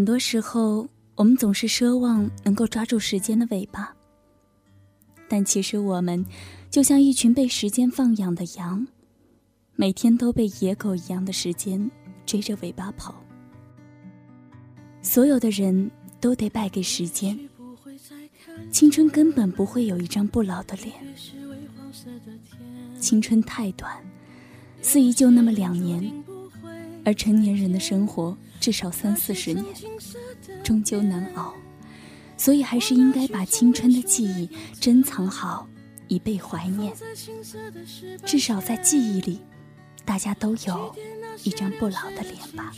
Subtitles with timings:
[0.00, 3.94] 很多时候，我们总是奢望能够抓住时间的尾巴，
[5.28, 6.24] 但其实我们
[6.70, 8.86] 就像一群被时间放养的羊，
[9.76, 11.90] 每天都被野狗一样的时间
[12.24, 13.14] 追着尾巴跑。
[15.02, 17.38] 所有的人都得败给时间，
[18.70, 20.94] 青春根本不会有一张不老的脸。
[22.98, 24.02] 青春太短，
[24.80, 26.10] 肆意就那么两年，
[27.04, 28.34] 而成年人的生活。
[28.60, 29.64] 至少三四十年，
[30.62, 31.54] 终究难熬，
[32.36, 35.66] 所以还是应该把青春的记忆珍藏好，
[36.08, 36.92] 以备怀念。
[38.26, 39.40] 至少在记忆里，
[40.04, 40.94] 大家都有
[41.42, 42.70] 一张不老的脸吧。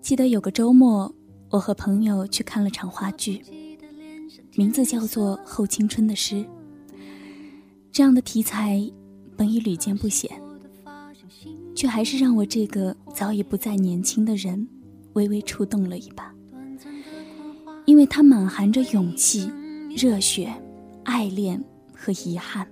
[0.00, 1.14] 记得有个周末，
[1.50, 3.42] 我和朋友去看了场话剧，
[4.54, 6.36] 名字叫做《后青春的诗》。
[7.92, 8.80] 这样的题材
[9.36, 10.30] 本已屡见不鲜，
[11.74, 14.66] 却还是让我这个早已不再年轻的人
[15.14, 16.32] 微微触动了一把，
[17.86, 19.50] 因为它满含着勇气、
[19.96, 20.52] 热血、
[21.04, 22.66] 爱恋和遗憾，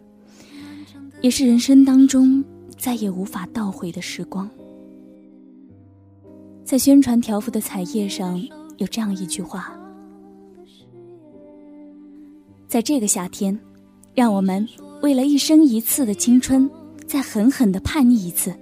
[1.21, 2.43] 也是人生当中
[2.77, 4.49] 再也无法倒回的时光。
[6.65, 8.41] 在宣传条幅的彩页上
[8.77, 9.77] 有这样一句话：
[12.69, 13.59] 在这个夏天，
[14.15, 14.67] 让我们。
[15.01, 16.69] 为了一生一次的青春，
[17.07, 18.53] 再狠狠的叛逆一次，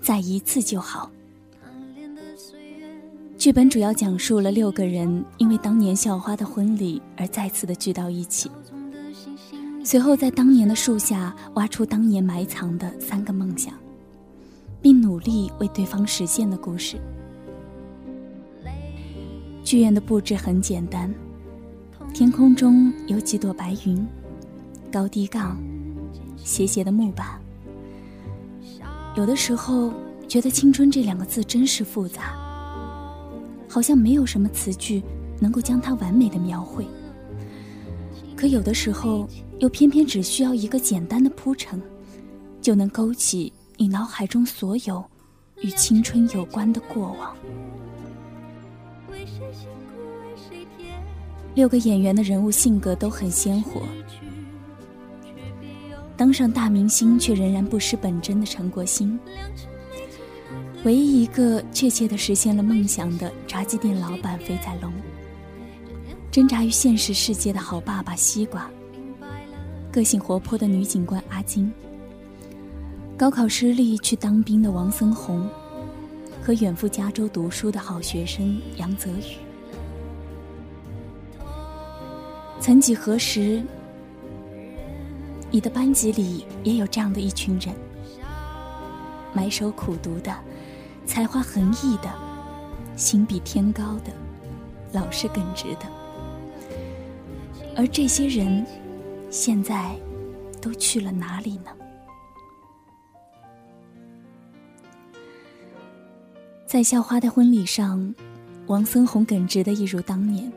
[0.00, 1.10] 再一次就好。
[3.38, 8.50] 剧本主要讲述了六个人因为当年校花的婚礼而再次的聚到一起，
[9.84, 13.72] 随后在当年的树下挖出当年埋藏的三个梦想，
[14.80, 16.96] 并努力为对方实现的故事。
[19.62, 21.12] 剧院的布置很简单，
[22.12, 24.04] 天空中有几朵白云。
[24.92, 25.56] 高低杠，
[26.36, 27.40] 斜斜的木板。
[29.16, 29.90] 有的时候
[30.28, 32.34] 觉得“青春”这两个字真是复杂，
[33.66, 35.02] 好像没有什么词句
[35.40, 36.86] 能够将它完美的描绘。
[38.36, 39.26] 可有的时候
[39.60, 41.80] 又偏偏只需要一个简单的铺陈，
[42.60, 45.02] 就能勾起你脑海中所有
[45.62, 47.34] 与青春有关的过往。
[51.54, 53.80] 六个演员的人物性格都很鲜活。
[56.22, 59.18] 当上大明星却仍然不失本真的陈国兴，
[60.84, 64.92] 唯一一个确切的实现了梦想的炸鸡店老板肥仔龙，
[66.30, 68.70] 挣扎于现实世界的好爸爸西瓜，
[69.90, 71.72] 个性活泼的女警官阿金，
[73.16, 75.44] 高考失利去当兵的王森红，
[76.40, 79.34] 和远赴加州读书的好学生杨泽宇。
[82.60, 83.60] 曾几何时。
[85.52, 87.74] 你的班级里也有这样的一群人，
[89.34, 90.34] 埋首苦读的，
[91.04, 92.10] 才华横溢的，
[92.96, 94.10] 心比天高的，
[94.92, 95.80] 老实耿直的。
[97.76, 98.66] 而这些人，
[99.28, 99.94] 现在
[100.58, 101.70] 都去了哪里呢？
[106.66, 108.14] 在校花的婚礼上，
[108.68, 110.50] 王森红耿直的一如当年。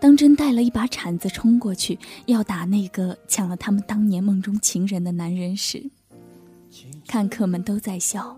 [0.00, 5.84] 当真带了一把铲子冲过去要打那个抢了他们当年梦中情人的男人时，
[7.06, 8.34] 看客们都在笑，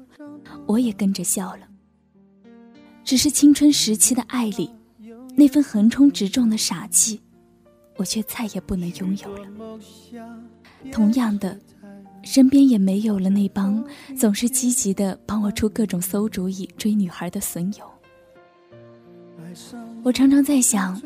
[0.67, 1.61] 我也跟着笑了。
[3.05, 4.71] 只是青春时期的爱里，
[5.37, 7.21] 那份横冲直撞的傻气，
[7.97, 9.49] 我却再也不能拥有了。
[10.91, 11.57] 同样的，
[12.25, 13.85] 身边也没有了那帮
[14.19, 17.89] 总是积极的帮我出各种馊主意追女孩的损友。
[20.03, 21.01] 我常常在想。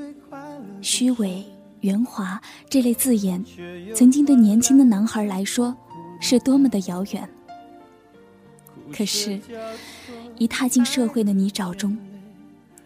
[0.86, 1.44] 虚伪、
[1.80, 2.40] 圆滑
[2.70, 3.44] 这类字眼，
[3.92, 5.76] 曾经对年轻的男孩来说，
[6.20, 7.28] 是多么的遥远。
[8.96, 9.40] 可是，
[10.38, 11.98] 一踏进社会的泥沼中，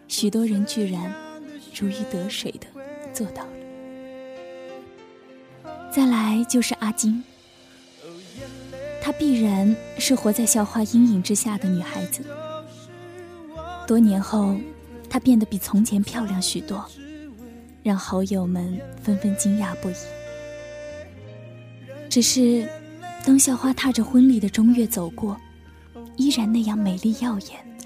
[0.07, 1.13] 许多人居然
[1.79, 2.65] 如鱼得水的
[3.13, 3.51] 做到了。
[5.91, 7.23] 再来就是阿金，
[8.99, 12.23] 她必然是活在校花阴影之下的女孩子。
[13.85, 14.55] 多年后，
[15.07, 16.83] 她变得比从前漂亮许多。
[17.83, 19.93] 让好友们纷纷惊讶不已。
[22.09, 22.67] 只是，
[23.25, 25.39] 当校花踏着婚礼的中月走过，
[26.17, 27.79] 依然那样美丽耀眼，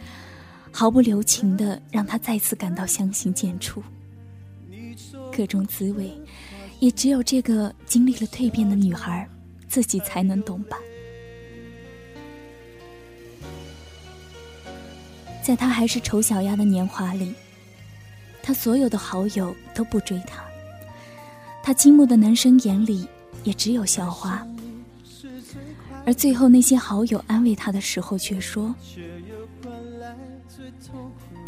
[0.71, 3.81] 毫不留情的让他再次感到相形见绌。
[5.31, 6.11] 各种滋味，
[6.79, 9.27] 也只有这个经历了蜕变的女孩
[9.67, 10.77] 自己才能懂吧。
[15.43, 17.33] 在她还是丑小鸭的年华里，
[18.45, 20.43] 她所有的好友都不追她，
[21.63, 23.07] 她倾慕的男生眼里
[23.43, 24.45] 也只有校花。
[26.05, 28.75] 而最后那些好友安慰她的时候，却说：“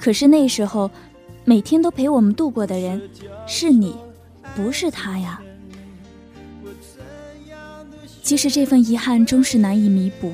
[0.01, 0.89] 可是那时候，
[1.45, 2.99] 每天都陪我们度过的人，
[3.45, 3.95] 是你，
[4.55, 5.39] 不是他呀。”
[8.23, 10.33] 即使这份遗憾终是难以弥补，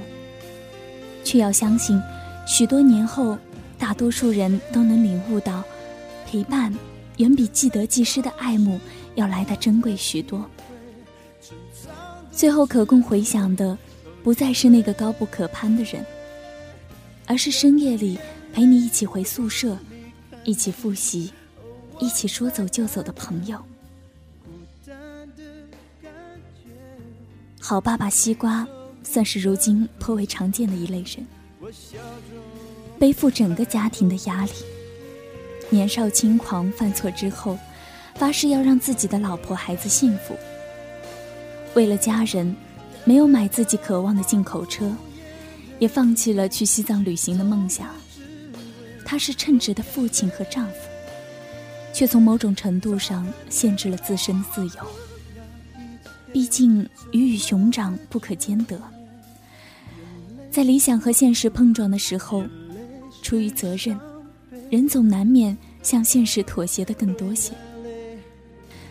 [1.25, 2.01] 却要相信，
[2.47, 3.37] 许多年后，
[3.77, 5.61] 大多数人都能领悟到，
[6.33, 6.73] 陪伴
[7.17, 8.79] 远比既得既失的爱慕
[9.13, 10.43] 要来的珍贵许多。
[12.31, 13.77] 最后可供回想的，
[14.23, 16.03] 不再是那个高不可攀的人，
[17.27, 18.17] 而是深夜里
[18.51, 19.77] 陪你一起回宿舍，
[20.43, 21.31] 一起复习，
[21.99, 23.63] 一起说走就走的朋友。
[27.59, 28.67] 好爸爸西瓜，
[29.03, 31.27] 算是如今颇为常见的一类人，
[32.97, 34.51] 背负整个家庭的压力。
[35.73, 37.57] 年少轻狂，犯错之后，
[38.13, 40.37] 发誓要让自己的老婆孩子幸福。
[41.73, 42.55] 为了家人，
[43.03, 44.95] 没有买自己渴望的进口车，
[45.79, 47.89] 也放弃了去西藏旅行的梦想。
[49.03, 50.75] 他是称职的父亲和丈夫，
[51.91, 54.73] 却从某种程度上限制了自身自由。
[56.31, 58.79] 毕竟鱼与熊掌不可兼得，
[60.51, 62.43] 在理想和现实碰撞的时候，
[63.23, 63.99] 出于责任，
[64.69, 67.53] 人总难免向现实妥协的更多些。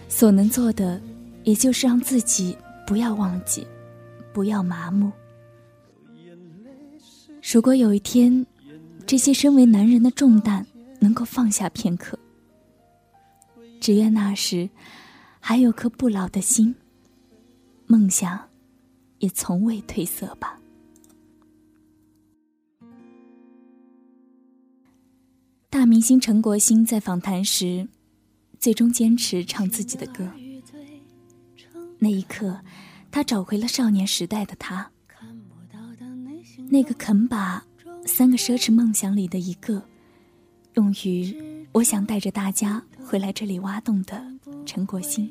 [0.08, 1.00] 所能做的，
[1.42, 2.56] 也就是让自己
[2.86, 3.66] 不要忘记，
[4.32, 5.10] 不要麻木。
[7.52, 8.46] 如果有一天，
[9.04, 10.64] 这些身为男人的重担
[11.00, 12.16] 能够放下片刻，
[13.80, 14.70] 只愿那时
[15.40, 16.74] 还有颗不老的心。
[17.86, 18.38] 梦想，
[19.18, 20.58] 也从未褪色吧。
[25.72, 27.88] 大明星陈国兴在访谈时，
[28.60, 30.30] 最终坚持唱自己的歌。
[31.98, 32.60] 那一刻，
[33.10, 34.90] 他找回了少年时代的他，
[36.68, 37.64] 那个肯把
[38.04, 39.82] 三个奢侈梦想里的一个，
[40.74, 41.34] 用于
[41.72, 44.22] 我想带着大家回来这里挖洞的
[44.66, 45.26] 陈国兴。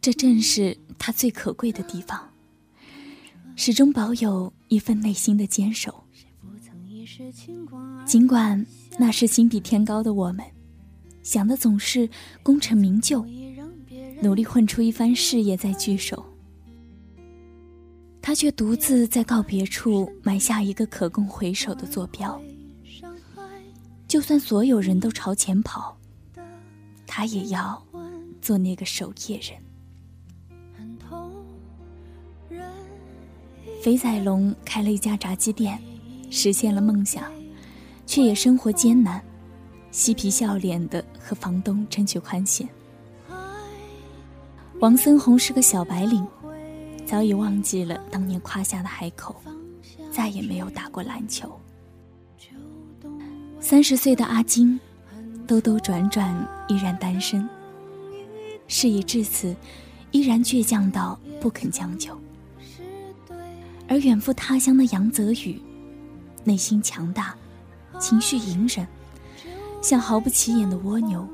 [0.00, 2.26] 这正是他最可贵的地方，
[3.56, 6.02] 始终保有一份内心的坚守。
[8.06, 8.64] 尽管
[8.98, 10.44] 那是心比天高的我们，
[11.22, 12.08] 想的总是
[12.42, 13.26] 功成名就，
[14.22, 16.24] 努力混出一番事业再聚首，
[18.22, 22.40] 他却独自在告别处埋下一个可供回首的坐标。
[24.06, 25.98] 就算所有人都朝前跑，
[27.06, 27.82] 他也要
[28.40, 29.58] 做那个守夜人。
[33.82, 35.80] 肥仔龙开了一家炸鸡店，
[36.30, 37.24] 实现了梦想，
[38.06, 39.22] 却也生活艰难，
[39.90, 42.68] 嬉皮笑脸的和房东争取宽限。
[44.80, 46.26] 王森红是个小白领，
[47.04, 49.34] 早已忘记了当年夸下的海口，
[50.10, 51.50] 再也没有打过篮球。
[53.60, 54.78] 三十岁的阿金，
[55.46, 57.48] 兜兜转转依然单身，
[58.68, 59.56] 事已至此，
[60.12, 62.16] 依然倔强到不肯将就。
[63.88, 65.60] 而远赴他乡的杨泽宇，
[66.44, 67.34] 内心强大，
[68.00, 68.86] 情绪隐忍，
[69.82, 71.26] 像毫不起眼的蜗牛，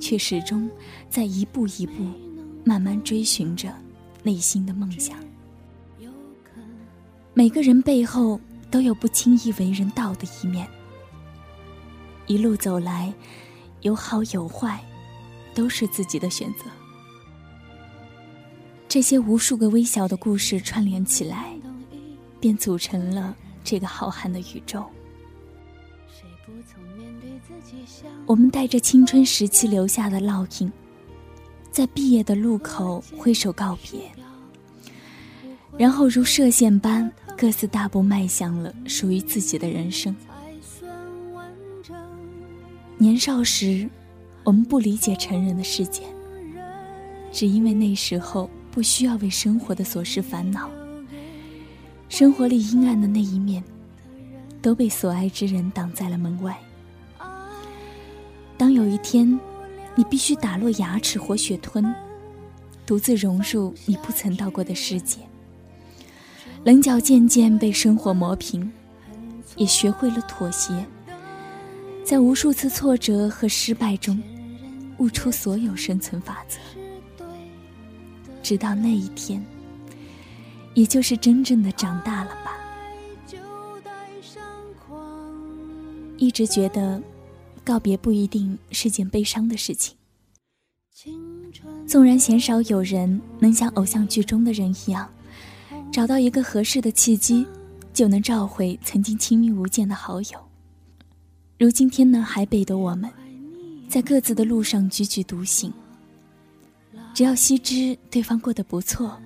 [0.00, 0.68] 却始终
[1.08, 2.04] 在一步一步
[2.64, 3.72] 慢慢追寻着
[4.22, 5.16] 内心的梦想。
[7.34, 10.66] 每个人背后都有不轻易为人道的一面，
[12.26, 13.12] 一路走来，
[13.82, 14.82] 有好有坏，
[15.54, 16.64] 都是自己的选择。
[18.88, 21.54] 这些无数个微小的故事串联起来，
[22.40, 24.84] 便组成了这个浩瀚的宇宙。
[28.24, 30.72] 我们带着青春时期留下的烙印，
[31.72, 34.00] 在毕业的路口挥手告别，
[35.76, 40.14] 然后如射线般各自大步迈向了属于自己的人生。
[42.96, 43.90] 年少时，
[44.44, 46.02] 我们不理解成人的世界，
[47.32, 48.48] 只因为那时候。
[48.76, 50.70] 不需要为生活的琐事烦恼，
[52.08, 53.62] 生活里阴暗的那一面，
[54.62, 56.56] 都被所爱之人挡在了门外。
[58.56, 59.38] 当有一天，
[59.94, 61.94] 你必须打落牙齿活血吞，
[62.86, 65.18] 独自融入你不曾到过的世界。
[66.64, 68.72] 棱角渐渐被生活磨平，
[69.56, 70.72] 也学会了妥协，
[72.02, 74.20] 在无数次挫折和失败中，
[74.98, 76.58] 悟出所有生存法则。
[78.42, 79.44] 直到那一天，
[80.76, 82.52] 也就是真正的长大了吧。
[86.18, 87.02] 一直觉得，
[87.64, 89.96] 告别不一定是件悲伤的事情。
[91.86, 95.08] 纵然鲜少有人能像偶像剧中的人一样，
[95.90, 97.46] 找到一个合适的契机，
[97.94, 100.32] 就能召回曾经亲密无间的好友。
[101.58, 103.10] 如今天南海北的我们，
[103.88, 105.72] 在各自的路上踽踽独行。
[107.14, 109.18] 只要悉知对方过得不错，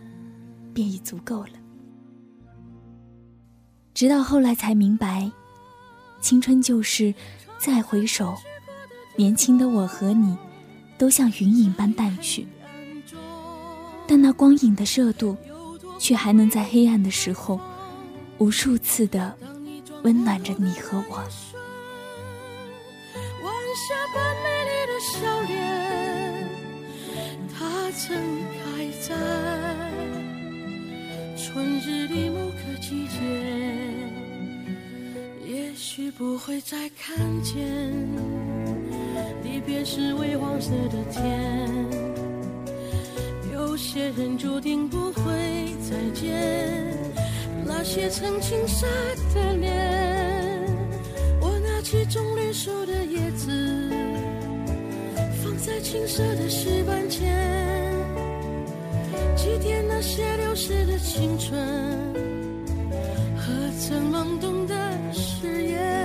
[0.80, 1.50] 便已足够了。
[3.92, 5.30] 直到后来才明白。
[6.22, 7.14] 青春就是，
[7.58, 8.34] 再回首，
[9.14, 10.34] 年轻的我和你，
[10.96, 12.48] 都像云影般淡去。
[14.06, 15.36] 但那光影的热度，
[15.98, 17.60] 却还能在黑暗的时候，
[18.38, 19.36] 无数次的
[20.02, 21.16] 温暖着你和我。
[21.16, 21.28] 晚
[23.76, 25.79] 霞般美丽的笑脸，
[36.46, 37.54] 会再看见，
[39.44, 41.60] 离别时微黄色的天。
[43.52, 45.22] 有些人注定不会
[45.88, 46.96] 再见，
[47.64, 48.86] 那些曾青涩
[49.34, 50.64] 的脸。
[51.40, 53.90] 我拿起棕榈树的叶子，
[55.42, 57.94] 放在青涩的石板前，
[59.36, 61.60] 祭奠那些流逝的青春
[63.36, 63.70] 和。
[63.80, 64.74] 曾懵懂的
[65.12, 65.99] 誓言。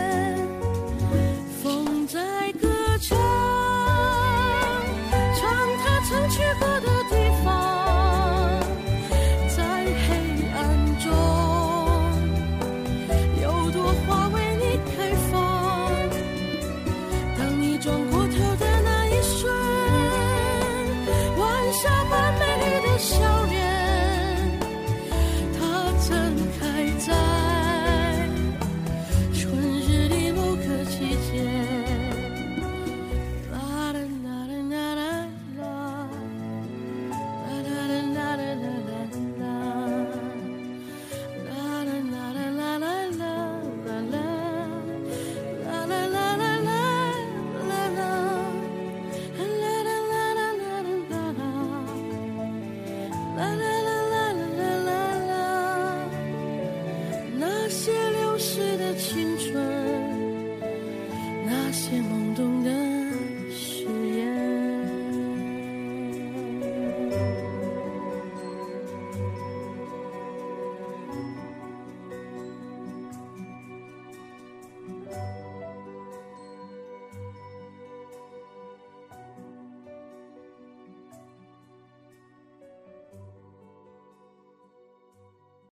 [61.75, 62.84] 那些懵懂的